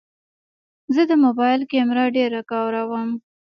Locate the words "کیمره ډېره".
1.71-2.41